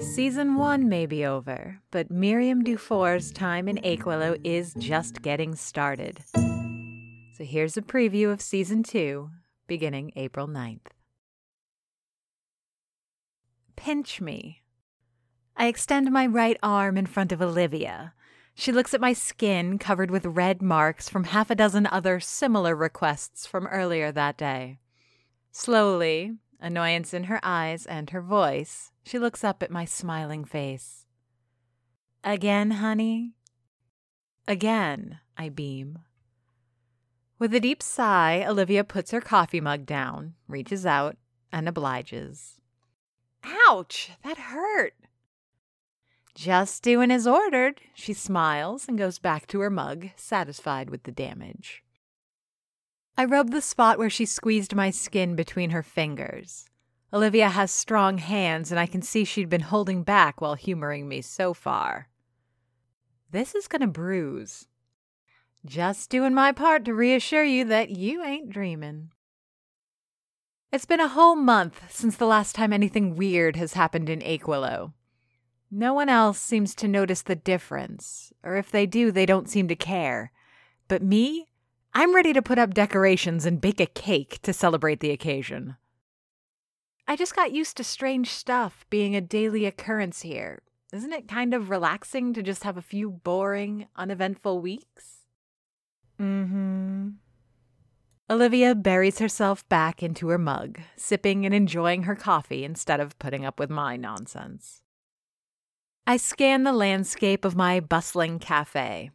Season 0.00 0.56
1 0.56 0.88
may 0.88 1.06
be 1.06 1.24
over, 1.24 1.80
but 1.90 2.10
Miriam 2.10 2.62
Dufour's 2.62 3.30
time 3.32 3.68
in 3.68 3.76
Aquilo 3.78 4.40
is 4.44 4.74
just 4.74 5.22
getting 5.22 5.54
started. 5.54 6.18
So 6.34 7.44
here's 7.44 7.76
a 7.76 7.82
preview 7.82 8.32
of 8.32 8.40
Season 8.40 8.82
2, 8.82 9.30
beginning 9.66 10.12
April 10.16 10.46
9th. 10.48 10.86
Pinch 13.76 14.20
me. 14.20 14.62
I 15.56 15.66
extend 15.66 16.10
my 16.10 16.26
right 16.26 16.56
arm 16.62 16.96
in 16.96 17.06
front 17.06 17.32
of 17.32 17.40
Olivia. 17.42 18.12
She 18.60 18.72
looks 18.72 18.92
at 18.92 19.00
my 19.00 19.12
skin 19.12 19.78
covered 19.78 20.10
with 20.10 20.26
red 20.26 20.60
marks 20.60 21.08
from 21.08 21.22
half 21.22 21.48
a 21.48 21.54
dozen 21.54 21.86
other 21.86 22.18
similar 22.18 22.74
requests 22.74 23.46
from 23.46 23.68
earlier 23.68 24.10
that 24.10 24.36
day. 24.36 24.80
Slowly, 25.52 26.34
annoyance 26.58 27.14
in 27.14 27.24
her 27.24 27.38
eyes 27.44 27.86
and 27.86 28.10
her 28.10 28.20
voice, 28.20 28.90
she 29.04 29.16
looks 29.16 29.44
up 29.44 29.62
at 29.62 29.70
my 29.70 29.84
smiling 29.84 30.44
face. 30.44 31.06
Again, 32.24 32.72
honey? 32.72 33.34
Again, 34.48 35.20
I 35.36 35.50
beam. 35.50 36.00
With 37.38 37.54
a 37.54 37.60
deep 37.60 37.80
sigh, 37.80 38.44
Olivia 38.44 38.82
puts 38.82 39.12
her 39.12 39.20
coffee 39.20 39.60
mug 39.60 39.86
down, 39.86 40.34
reaches 40.48 40.84
out, 40.84 41.16
and 41.52 41.68
obliges. 41.68 42.60
Ouch! 43.68 44.10
That 44.24 44.36
hurt! 44.36 44.94
Just 46.38 46.84
doing 46.84 47.10
as 47.10 47.26
ordered, 47.26 47.80
she 47.94 48.12
smiles 48.12 48.86
and 48.86 48.96
goes 48.96 49.18
back 49.18 49.48
to 49.48 49.58
her 49.58 49.70
mug, 49.70 50.10
satisfied 50.14 50.88
with 50.88 51.02
the 51.02 51.10
damage. 51.10 51.82
I 53.16 53.24
rub 53.24 53.50
the 53.50 53.60
spot 53.60 53.98
where 53.98 54.08
she 54.08 54.24
squeezed 54.24 54.72
my 54.72 54.90
skin 54.90 55.34
between 55.34 55.70
her 55.70 55.82
fingers. 55.82 56.68
Olivia 57.12 57.48
has 57.48 57.72
strong 57.72 58.18
hands, 58.18 58.70
and 58.70 58.78
I 58.78 58.86
can 58.86 59.02
see 59.02 59.24
she'd 59.24 59.48
been 59.48 59.62
holding 59.62 60.04
back 60.04 60.40
while 60.40 60.54
humoring 60.54 61.08
me 61.08 61.22
so 61.22 61.52
far. 61.52 62.08
This 63.32 63.56
is 63.56 63.66
going 63.66 63.82
to 63.82 63.88
bruise. 63.88 64.68
Just 65.66 66.08
doing 66.08 66.34
my 66.34 66.52
part 66.52 66.84
to 66.84 66.94
reassure 66.94 67.42
you 67.42 67.64
that 67.64 67.90
you 67.90 68.22
ain't 68.22 68.50
dreaming. 68.50 69.10
It's 70.70 70.86
been 70.86 71.00
a 71.00 71.08
whole 71.08 71.34
month 71.34 71.92
since 71.92 72.16
the 72.16 72.26
last 72.26 72.54
time 72.54 72.72
anything 72.72 73.16
weird 73.16 73.56
has 73.56 73.72
happened 73.72 74.08
in 74.08 74.20
Aquilo. 74.20 74.92
No 75.70 75.92
one 75.92 76.08
else 76.08 76.38
seems 76.38 76.74
to 76.76 76.88
notice 76.88 77.22
the 77.22 77.36
difference, 77.36 78.32
or 78.42 78.56
if 78.56 78.70
they 78.70 78.86
do, 78.86 79.10
they 79.10 79.26
don't 79.26 79.50
seem 79.50 79.68
to 79.68 79.76
care. 79.76 80.32
But 80.88 81.02
me, 81.02 81.48
I'm 81.92 82.14
ready 82.14 82.32
to 82.32 82.42
put 82.42 82.58
up 82.58 82.72
decorations 82.72 83.44
and 83.44 83.60
bake 83.60 83.80
a 83.80 83.86
cake 83.86 84.40
to 84.42 84.52
celebrate 84.52 85.00
the 85.00 85.10
occasion. 85.10 85.76
I 87.06 87.16
just 87.16 87.36
got 87.36 87.52
used 87.52 87.76
to 87.78 87.84
strange 87.84 88.30
stuff 88.30 88.86
being 88.88 89.14
a 89.14 89.20
daily 89.20 89.66
occurrence 89.66 90.22
here. 90.22 90.62
Isn't 90.92 91.12
it 91.12 91.28
kind 91.28 91.52
of 91.52 91.68
relaxing 91.68 92.32
to 92.32 92.42
just 92.42 92.64
have 92.64 92.78
a 92.78 92.82
few 92.82 93.10
boring, 93.10 93.88
uneventful 93.96 94.60
weeks? 94.60 95.26
Mm 96.18 96.48
hmm. 96.48 97.08
Olivia 98.30 98.74
buries 98.74 99.20
herself 99.20 99.66
back 99.68 100.02
into 100.02 100.28
her 100.28 100.38
mug, 100.38 100.80
sipping 100.96 101.46
and 101.46 101.54
enjoying 101.54 102.02
her 102.02 102.14
coffee 102.14 102.62
instead 102.62 103.00
of 103.00 103.18
putting 103.18 103.44
up 103.44 103.58
with 103.58 103.70
my 103.70 103.96
nonsense. 103.96 104.82
I 106.08 106.16
scan 106.16 106.62
the 106.62 106.72
landscape 106.72 107.44
of 107.44 107.54
my 107.54 107.80
bustling 107.80 108.38
cafe. 108.38 109.10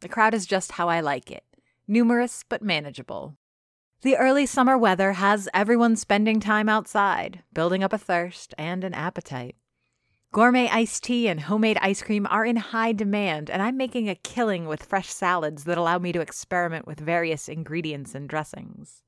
The 0.00 0.08
crowd 0.08 0.32
is 0.32 0.46
just 0.46 0.72
how 0.72 0.88
I 0.88 1.00
like 1.00 1.30
it 1.30 1.44
numerous 1.86 2.42
but 2.48 2.62
manageable. 2.62 3.36
The 4.00 4.16
early 4.16 4.46
summer 4.46 4.78
weather 4.78 5.12
has 5.12 5.50
everyone 5.52 5.94
spending 5.94 6.40
time 6.40 6.66
outside, 6.66 7.42
building 7.52 7.84
up 7.84 7.92
a 7.92 7.98
thirst 7.98 8.54
and 8.56 8.82
an 8.82 8.94
appetite. 8.94 9.56
Gourmet 10.32 10.70
iced 10.70 11.04
tea 11.04 11.28
and 11.28 11.40
homemade 11.40 11.76
ice 11.82 12.00
cream 12.00 12.26
are 12.30 12.46
in 12.46 12.56
high 12.56 12.92
demand, 12.92 13.50
and 13.50 13.60
I'm 13.60 13.76
making 13.76 14.08
a 14.08 14.14
killing 14.14 14.64
with 14.64 14.86
fresh 14.86 15.10
salads 15.10 15.64
that 15.64 15.76
allow 15.76 15.98
me 15.98 16.12
to 16.12 16.22
experiment 16.22 16.86
with 16.86 16.98
various 16.98 17.46
ingredients 17.50 18.14
and 18.14 18.26
dressings. 18.26 19.02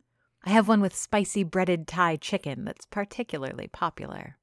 I 0.44 0.50
have 0.50 0.68
one 0.68 0.82
with 0.82 0.94
spicy 0.94 1.44
breaded 1.44 1.86
Thai 1.86 2.16
chicken 2.16 2.66
that's 2.66 2.84
particularly 2.84 3.66
popular. 3.66 4.36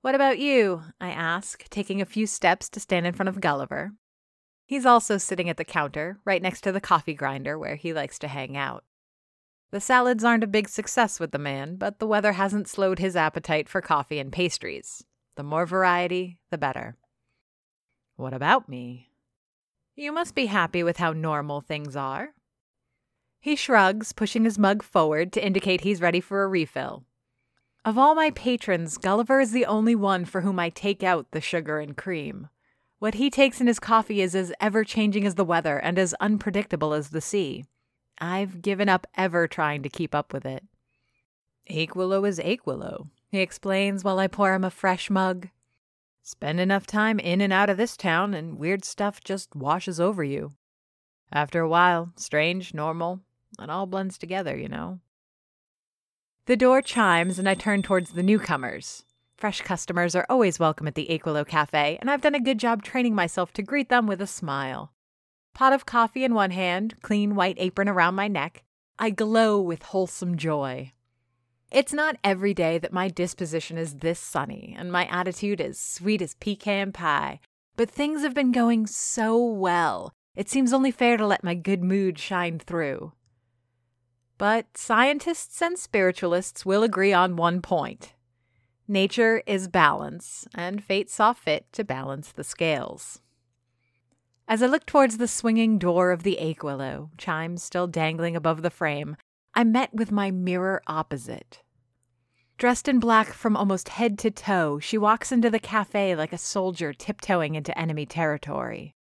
What 0.00 0.14
about 0.14 0.38
you? 0.38 0.82
I 1.00 1.10
ask, 1.10 1.68
taking 1.70 2.00
a 2.00 2.06
few 2.06 2.26
steps 2.26 2.68
to 2.70 2.80
stand 2.80 3.06
in 3.06 3.14
front 3.14 3.28
of 3.28 3.40
Gulliver. 3.40 3.92
He's 4.64 4.86
also 4.86 5.18
sitting 5.18 5.48
at 5.48 5.56
the 5.56 5.64
counter, 5.64 6.18
right 6.24 6.40
next 6.40 6.60
to 6.62 6.72
the 6.72 6.80
coffee 6.80 7.14
grinder 7.14 7.58
where 7.58 7.74
he 7.74 7.92
likes 7.92 8.18
to 8.20 8.28
hang 8.28 8.56
out. 8.56 8.84
The 9.70 9.80
salads 9.80 10.24
aren't 10.24 10.44
a 10.44 10.48
big 10.48 10.68
success 10.68 11.18
with 11.18 11.32
the 11.32 11.38
man, 11.38 11.76
but 11.76 11.98
the 11.98 12.06
weather 12.06 12.32
hasn't 12.32 12.68
slowed 12.68 13.00
his 13.00 13.16
appetite 13.16 13.68
for 13.68 13.80
coffee 13.80 14.18
and 14.18 14.32
pastries. 14.32 15.04
The 15.36 15.42
more 15.42 15.66
variety, 15.66 16.38
the 16.50 16.58
better. 16.58 16.96
What 18.16 18.32
about 18.32 18.68
me? 18.68 19.10
You 19.96 20.12
must 20.12 20.34
be 20.34 20.46
happy 20.46 20.82
with 20.82 20.98
how 20.98 21.12
normal 21.12 21.60
things 21.60 21.96
are. 21.96 22.34
He 23.40 23.56
shrugs, 23.56 24.12
pushing 24.12 24.44
his 24.44 24.58
mug 24.58 24.82
forward 24.82 25.32
to 25.32 25.44
indicate 25.44 25.80
he's 25.80 26.00
ready 26.00 26.20
for 26.20 26.44
a 26.44 26.48
refill. 26.48 27.04
Of 27.84 27.96
all 27.96 28.14
my 28.14 28.30
patrons, 28.30 28.98
Gulliver 28.98 29.40
is 29.40 29.52
the 29.52 29.66
only 29.66 29.94
one 29.94 30.24
for 30.24 30.42
whom 30.42 30.58
I 30.58 30.68
take 30.68 31.02
out 31.02 31.30
the 31.30 31.40
sugar 31.40 31.78
and 31.78 31.96
cream. 31.96 32.48
What 32.98 33.14
he 33.14 33.30
takes 33.30 33.60
in 33.60 33.66
his 33.66 33.78
coffee 33.78 34.20
is 34.20 34.34
as 34.34 34.52
ever 34.60 34.84
changing 34.84 35.24
as 35.24 35.36
the 35.36 35.44
weather 35.44 35.78
and 35.78 35.98
as 35.98 36.14
unpredictable 36.14 36.92
as 36.92 37.10
the 37.10 37.20
sea. 37.20 37.64
I've 38.18 38.60
given 38.60 38.88
up 38.88 39.06
ever 39.16 39.46
trying 39.46 39.82
to 39.84 39.88
keep 39.88 40.14
up 40.14 40.32
with 40.32 40.44
it. 40.44 40.64
Aquilo 41.70 42.28
is 42.28 42.40
Aquilo, 42.40 43.08
he 43.30 43.38
explains 43.38 44.02
while 44.02 44.18
I 44.18 44.26
pour 44.26 44.54
him 44.54 44.64
a 44.64 44.70
fresh 44.70 45.10
mug. 45.10 45.48
Spend 46.22 46.60
enough 46.60 46.86
time 46.86 47.18
in 47.18 47.40
and 47.40 47.52
out 47.52 47.70
of 47.70 47.76
this 47.76 47.96
town, 47.96 48.34
and 48.34 48.58
weird 48.58 48.84
stuff 48.84 49.22
just 49.22 49.54
washes 49.54 50.00
over 50.00 50.24
you. 50.24 50.52
After 51.32 51.60
a 51.60 51.68
while, 51.68 52.12
strange, 52.16 52.74
normal, 52.74 53.20
it 53.60 53.70
all 53.70 53.86
blends 53.86 54.18
together, 54.18 54.56
you 54.56 54.68
know. 54.68 55.00
The 56.48 56.56
door 56.56 56.80
chimes, 56.80 57.38
and 57.38 57.46
I 57.46 57.52
turn 57.52 57.82
towards 57.82 58.12
the 58.12 58.22
newcomers. 58.22 59.04
Fresh 59.36 59.60
customers 59.60 60.14
are 60.14 60.24
always 60.30 60.58
welcome 60.58 60.88
at 60.88 60.94
the 60.94 61.06
Aquilo 61.10 61.46
Cafe, 61.46 61.98
and 62.00 62.10
I've 62.10 62.22
done 62.22 62.34
a 62.34 62.40
good 62.40 62.58
job 62.58 62.82
training 62.82 63.14
myself 63.14 63.52
to 63.52 63.62
greet 63.62 63.90
them 63.90 64.06
with 64.06 64.22
a 64.22 64.26
smile 64.26 64.90
pot 65.52 65.74
of 65.74 65.84
coffee 65.84 66.24
in 66.24 66.32
one 66.32 66.52
hand, 66.52 66.94
clean 67.02 67.34
white 67.34 67.56
apron 67.58 67.86
around 67.86 68.14
my 68.14 68.28
neck, 68.28 68.62
I 68.98 69.10
glow 69.10 69.60
with 69.60 69.82
wholesome 69.82 70.38
joy. 70.38 70.92
It's 71.70 71.92
not 71.92 72.16
every 72.24 72.54
day 72.54 72.78
that 72.78 72.94
my 72.94 73.08
disposition 73.08 73.76
is 73.76 73.96
this 73.96 74.18
sunny 74.18 74.74
and 74.78 74.90
my 74.90 75.04
attitude 75.08 75.60
as 75.60 75.78
sweet 75.78 76.22
as 76.22 76.32
pecan 76.36 76.92
pie, 76.92 77.40
but 77.76 77.90
things 77.90 78.22
have 78.22 78.32
been 78.32 78.52
going 78.52 78.86
so 78.86 79.36
well, 79.36 80.14
it 80.34 80.48
seems 80.48 80.72
only 80.72 80.92
fair 80.92 81.18
to 81.18 81.26
let 81.26 81.44
my 81.44 81.54
good 81.54 81.82
mood 81.82 82.18
shine 82.18 82.58
through. 82.58 83.12
But 84.38 84.78
scientists 84.78 85.60
and 85.60 85.76
spiritualists 85.76 86.64
will 86.64 86.84
agree 86.84 87.12
on 87.12 87.36
one 87.36 87.60
point 87.60 88.14
nature 88.90 89.42
is 89.46 89.68
balance, 89.68 90.48
and 90.54 90.82
fate 90.82 91.10
saw 91.10 91.34
fit 91.34 91.70
to 91.72 91.84
balance 91.84 92.32
the 92.32 92.42
scales. 92.42 93.20
As 94.48 94.62
I 94.62 94.66
look 94.66 94.86
towards 94.86 95.18
the 95.18 95.28
swinging 95.28 95.78
door 95.78 96.10
of 96.10 96.22
the 96.22 96.38
Aquilo, 96.40 97.10
chimes 97.18 97.62
still 97.62 97.86
dangling 97.86 98.34
above 98.34 98.62
the 98.62 98.70
frame, 98.70 99.16
I 99.54 99.64
met 99.64 99.92
with 99.92 100.10
my 100.10 100.30
mirror 100.30 100.82
opposite. 100.86 101.62
Dressed 102.56 102.88
in 102.88 102.98
black 102.98 103.28
from 103.28 103.56
almost 103.56 103.90
head 103.90 104.18
to 104.20 104.30
toe, 104.30 104.78
she 104.78 104.96
walks 104.96 105.30
into 105.30 105.50
the 105.50 105.58
cafe 105.58 106.16
like 106.16 106.32
a 106.32 106.38
soldier 106.38 106.94
tiptoeing 106.94 107.56
into 107.56 107.78
enemy 107.78 108.06
territory. 108.06 108.94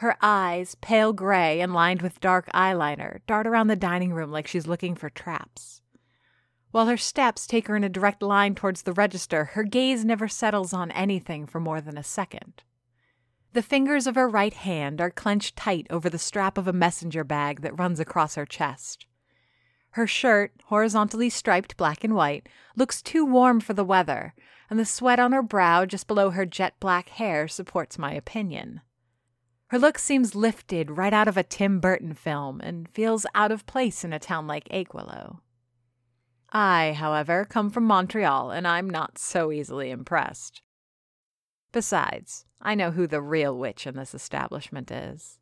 Her 0.00 0.16
eyes, 0.22 0.76
pale 0.76 1.12
gray 1.12 1.60
and 1.60 1.74
lined 1.74 2.00
with 2.00 2.20
dark 2.20 2.48
eyeliner, 2.54 3.20
dart 3.26 3.46
around 3.46 3.66
the 3.66 3.76
dining 3.76 4.14
room 4.14 4.30
like 4.30 4.46
she's 4.46 4.66
looking 4.66 4.94
for 4.94 5.10
traps. 5.10 5.82
While 6.70 6.86
her 6.86 6.96
steps 6.96 7.46
take 7.46 7.68
her 7.68 7.76
in 7.76 7.84
a 7.84 7.90
direct 7.90 8.22
line 8.22 8.54
towards 8.54 8.80
the 8.80 8.94
register, 8.94 9.44
her 9.52 9.62
gaze 9.62 10.02
never 10.02 10.26
settles 10.26 10.72
on 10.72 10.90
anything 10.92 11.46
for 11.46 11.60
more 11.60 11.82
than 11.82 11.98
a 11.98 12.02
second. 12.02 12.62
The 13.52 13.60
fingers 13.60 14.06
of 14.06 14.14
her 14.14 14.26
right 14.26 14.54
hand 14.54 15.02
are 15.02 15.10
clenched 15.10 15.54
tight 15.54 15.86
over 15.90 16.08
the 16.08 16.16
strap 16.16 16.56
of 16.56 16.66
a 16.66 16.72
messenger 16.72 17.22
bag 17.22 17.60
that 17.60 17.78
runs 17.78 18.00
across 18.00 18.36
her 18.36 18.46
chest. 18.46 19.04
Her 19.90 20.06
shirt, 20.06 20.52
horizontally 20.68 21.28
striped 21.28 21.76
black 21.76 22.04
and 22.04 22.14
white, 22.14 22.48
looks 22.74 23.02
too 23.02 23.26
warm 23.26 23.60
for 23.60 23.74
the 23.74 23.84
weather, 23.84 24.32
and 24.70 24.78
the 24.78 24.86
sweat 24.86 25.20
on 25.20 25.32
her 25.32 25.42
brow 25.42 25.84
just 25.84 26.06
below 26.06 26.30
her 26.30 26.46
jet 26.46 26.72
black 26.80 27.10
hair 27.10 27.46
supports 27.46 27.98
my 27.98 28.14
opinion. 28.14 28.80
Her 29.70 29.78
look 29.78 30.00
seems 30.00 30.34
lifted 30.34 30.90
right 30.90 31.12
out 31.12 31.28
of 31.28 31.36
a 31.36 31.44
Tim 31.44 31.78
Burton 31.78 32.12
film 32.12 32.60
and 32.60 32.88
feels 32.88 33.24
out 33.36 33.52
of 33.52 33.66
place 33.66 34.02
in 34.02 34.12
a 34.12 34.18
town 34.18 34.48
like 34.48 34.68
Aquilo. 34.70 35.38
I, 36.52 36.96
however, 36.98 37.44
come 37.48 37.70
from 37.70 37.84
Montreal 37.84 38.50
and 38.50 38.66
I'm 38.66 38.90
not 38.90 39.16
so 39.16 39.52
easily 39.52 39.92
impressed. 39.92 40.60
Besides, 41.70 42.46
I 42.60 42.74
know 42.74 42.90
who 42.90 43.06
the 43.06 43.22
real 43.22 43.56
witch 43.56 43.86
in 43.86 43.94
this 43.94 44.12
establishment 44.12 44.90
is. 44.90 45.38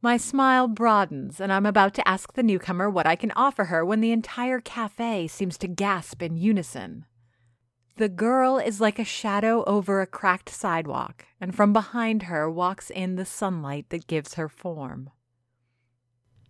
My 0.00 0.16
smile 0.16 0.66
broadens, 0.66 1.38
and 1.38 1.52
I'm 1.52 1.66
about 1.66 1.92
to 1.94 2.08
ask 2.08 2.32
the 2.32 2.42
newcomer 2.42 2.88
what 2.88 3.06
I 3.06 3.14
can 3.14 3.32
offer 3.36 3.64
her 3.64 3.84
when 3.84 4.00
the 4.00 4.12
entire 4.12 4.58
cafe 4.58 5.26
seems 5.26 5.58
to 5.58 5.68
gasp 5.68 6.22
in 6.22 6.38
unison. 6.38 7.04
The 7.96 8.08
girl 8.10 8.58
is 8.58 8.78
like 8.78 8.98
a 8.98 9.04
shadow 9.04 9.64
over 9.64 10.02
a 10.02 10.06
cracked 10.06 10.50
sidewalk, 10.50 11.24
and 11.40 11.54
from 11.54 11.72
behind 11.72 12.24
her 12.24 12.50
walks 12.50 12.90
in 12.90 13.16
the 13.16 13.24
sunlight 13.24 13.86
that 13.88 14.06
gives 14.06 14.34
her 14.34 14.50
form. 14.50 15.08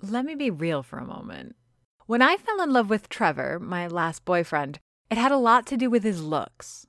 Let 0.03 0.25
me 0.25 0.35
be 0.35 0.51
real 0.51 0.83
for 0.83 0.99
a 0.99 1.07
moment. 1.07 1.55
When 2.07 2.21
I 2.21 2.37
fell 2.37 2.61
in 2.61 2.73
love 2.73 2.91
with 2.91 3.09
Trevor, 3.09 3.61
my 3.61 3.87
last 3.87 4.25
boyfriend, 4.25 4.81
it 5.09 5.19
had 5.19 5.31
a 5.31 5.37
lot 5.37 5.67
to 5.67 5.77
do 5.77 5.89
with 5.89 6.03
his 6.03 6.21
looks. 6.21 6.89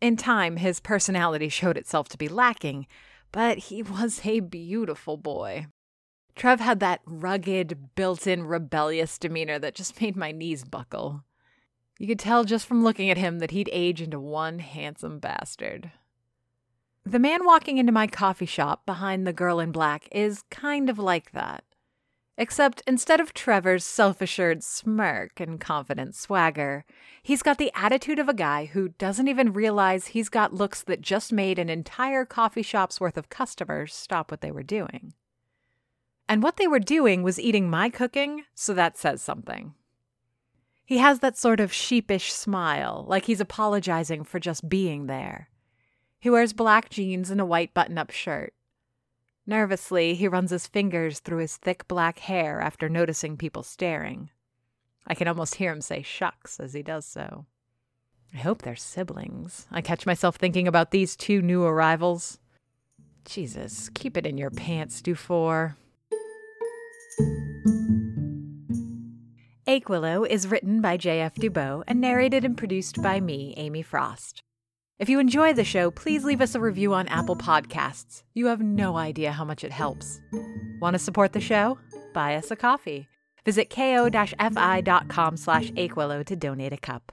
In 0.00 0.16
time, 0.16 0.56
his 0.56 0.80
personality 0.80 1.50
showed 1.50 1.76
itself 1.76 2.08
to 2.08 2.18
be 2.18 2.28
lacking, 2.28 2.86
but 3.30 3.58
he 3.58 3.82
was 3.82 4.24
a 4.24 4.40
beautiful 4.40 5.18
boy. 5.18 5.66
Trev 6.34 6.60
had 6.60 6.80
that 6.80 7.02
rugged, 7.04 7.94
built 7.94 8.26
in 8.26 8.44
rebellious 8.44 9.18
demeanor 9.18 9.58
that 9.58 9.74
just 9.74 10.00
made 10.00 10.16
my 10.16 10.32
knees 10.32 10.64
buckle. 10.64 11.24
You 11.98 12.06
could 12.06 12.20
tell 12.20 12.44
just 12.44 12.66
from 12.66 12.84
looking 12.84 13.10
at 13.10 13.18
him 13.18 13.40
that 13.40 13.50
he'd 13.50 13.68
age 13.72 14.00
into 14.00 14.20
one 14.20 14.60
handsome 14.60 15.18
bastard. 15.18 15.90
The 17.04 17.18
man 17.18 17.44
walking 17.44 17.78
into 17.78 17.90
my 17.90 18.06
coffee 18.06 18.46
shop 18.46 18.86
behind 18.86 19.26
the 19.26 19.32
girl 19.32 19.58
in 19.58 19.72
black 19.72 20.08
is 20.12 20.44
kind 20.50 20.88
of 20.88 20.98
like 20.98 21.32
that. 21.32 21.64
Except 22.36 22.82
instead 22.86 23.18
of 23.18 23.34
Trevor's 23.34 23.84
self 23.84 24.22
assured 24.22 24.62
smirk 24.62 25.40
and 25.40 25.58
confident 25.58 26.14
swagger, 26.14 26.84
he's 27.20 27.42
got 27.42 27.58
the 27.58 27.72
attitude 27.74 28.20
of 28.20 28.28
a 28.28 28.34
guy 28.34 28.66
who 28.66 28.90
doesn't 28.90 29.26
even 29.26 29.52
realize 29.52 30.08
he's 30.08 30.28
got 30.28 30.54
looks 30.54 30.82
that 30.82 31.00
just 31.00 31.32
made 31.32 31.58
an 31.58 31.68
entire 31.68 32.24
coffee 32.24 32.62
shop's 32.62 33.00
worth 33.00 33.16
of 33.16 33.28
customers 33.28 33.92
stop 33.92 34.30
what 34.30 34.40
they 34.40 34.52
were 34.52 34.62
doing. 34.62 35.14
And 36.28 36.44
what 36.44 36.58
they 36.58 36.68
were 36.68 36.78
doing 36.78 37.24
was 37.24 37.40
eating 37.40 37.68
my 37.68 37.90
cooking, 37.90 38.44
so 38.54 38.72
that 38.74 38.96
says 38.96 39.20
something. 39.20 39.74
He 40.88 40.96
has 40.96 41.18
that 41.18 41.36
sort 41.36 41.60
of 41.60 41.70
sheepish 41.70 42.32
smile, 42.32 43.04
like 43.06 43.26
he's 43.26 43.42
apologizing 43.42 44.24
for 44.24 44.40
just 44.40 44.70
being 44.70 45.04
there. 45.04 45.50
He 46.18 46.30
wears 46.30 46.54
black 46.54 46.88
jeans 46.88 47.28
and 47.28 47.42
a 47.42 47.44
white 47.44 47.74
button 47.74 47.98
up 47.98 48.10
shirt. 48.10 48.54
Nervously, 49.46 50.14
he 50.14 50.26
runs 50.26 50.50
his 50.50 50.66
fingers 50.66 51.20
through 51.20 51.40
his 51.40 51.58
thick 51.58 51.86
black 51.88 52.20
hair 52.20 52.62
after 52.62 52.88
noticing 52.88 53.36
people 53.36 53.62
staring. 53.62 54.30
I 55.06 55.14
can 55.14 55.28
almost 55.28 55.56
hear 55.56 55.72
him 55.72 55.82
say 55.82 56.00
shucks 56.00 56.58
as 56.58 56.72
he 56.72 56.82
does 56.82 57.04
so. 57.04 57.44
I 58.32 58.38
hope 58.38 58.62
they're 58.62 58.74
siblings. 58.74 59.66
I 59.70 59.82
catch 59.82 60.06
myself 60.06 60.36
thinking 60.36 60.66
about 60.66 60.90
these 60.90 61.16
two 61.16 61.42
new 61.42 61.64
arrivals. 61.64 62.38
Jesus, 63.26 63.90
keep 63.90 64.16
it 64.16 64.24
in 64.24 64.38
your 64.38 64.50
pants, 64.50 65.02
Dufour. 65.02 65.76
Aquilo 69.68 70.26
is 70.26 70.48
written 70.48 70.80
by 70.80 70.96
J.F. 70.96 71.34
Dubeau 71.34 71.84
and 71.86 72.00
narrated 72.00 72.42
and 72.42 72.56
produced 72.56 73.02
by 73.02 73.20
me, 73.20 73.52
Amy 73.58 73.82
Frost. 73.82 74.42
If 74.98 75.10
you 75.10 75.18
enjoy 75.18 75.52
the 75.52 75.62
show, 75.62 75.90
please 75.90 76.24
leave 76.24 76.40
us 76.40 76.54
a 76.54 76.60
review 76.60 76.94
on 76.94 77.06
Apple 77.08 77.36
Podcasts. 77.36 78.22
You 78.32 78.46
have 78.46 78.62
no 78.62 78.96
idea 78.96 79.30
how 79.30 79.44
much 79.44 79.64
it 79.64 79.70
helps. 79.70 80.22
Want 80.80 80.94
to 80.94 80.98
support 80.98 81.34
the 81.34 81.40
show? 81.40 81.78
Buy 82.14 82.36
us 82.36 82.50
a 82.50 82.56
coffee. 82.56 83.08
Visit 83.44 83.68
ko-fi.com 83.68 85.36
slash 85.36 85.70
aquilo 85.72 86.24
to 86.24 86.34
donate 86.34 86.72
a 86.72 86.78
cup. 86.78 87.12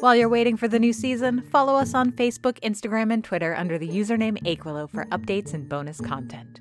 While 0.00 0.16
you're 0.16 0.30
waiting 0.30 0.56
for 0.56 0.68
the 0.68 0.78
new 0.78 0.94
season, 0.94 1.42
follow 1.50 1.74
us 1.74 1.92
on 1.92 2.12
Facebook, 2.12 2.58
Instagram, 2.60 3.12
and 3.12 3.22
Twitter 3.22 3.54
under 3.54 3.76
the 3.76 3.88
username 3.88 4.42
Aquilo 4.44 4.88
for 4.88 5.04
updates 5.06 5.52
and 5.52 5.68
bonus 5.68 6.00
content. 6.00 6.60